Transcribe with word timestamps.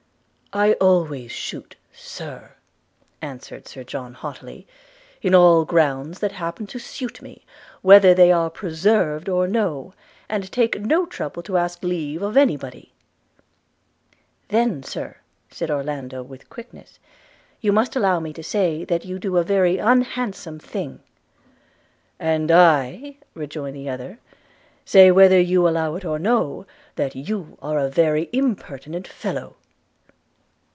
'I 0.53 0.73
always 0.81 1.31
shoot, 1.31 1.77
Sir,' 1.93 2.55
answered 3.21 3.69
Sir 3.69 3.85
John 3.85 4.13
haughtily, 4.13 4.67
'in 5.21 5.33
all 5.33 5.63
grounds 5.63 6.19
that 6.19 6.33
happen 6.33 6.67
to 6.67 6.77
suit 6.77 7.21
me, 7.21 7.45
whether 7.81 8.13
they 8.13 8.33
are 8.33 8.49
preserved 8.49 9.29
or 9.29 9.47
no, 9.47 9.93
and 10.27 10.51
take 10.51 10.81
no 10.81 11.05
trouble 11.05 11.41
to 11.43 11.55
ask 11.55 11.81
leave 11.85 12.21
of 12.21 12.35
any 12.35 12.57
body.' 12.57 12.91
'Then, 14.49 14.83
Sir,' 14.83 15.15
said 15.49 15.71
Orlando 15.71 16.21
with 16.21 16.49
quickness, 16.49 16.99
'you 17.61 17.71
must 17.71 17.95
allow 17.95 18.19
me 18.19 18.33
to 18.33 18.43
say 18.43 18.83
that 18.83 19.05
you 19.05 19.19
do 19.19 19.37
a 19.37 19.45
very 19.45 19.77
unhandsome 19.77 20.59
thing.' 20.59 20.99
'And 22.19 22.51
I,' 22.51 23.15
rejoined 23.35 23.77
the 23.77 23.87
other, 23.87 24.19
'say, 24.83 25.11
whether 25.11 25.39
you 25.39 25.65
allow 25.65 25.95
it 25.95 26.03
or 26.03 26.19
no, 26.19 26.67
that 26.97 27.15
you 27.15 27.57
are 27.61 27.79
a 27.79 27.87
very 27.87 28.29
impertinent 28.33 29.07
fellow.' 29.07 29.55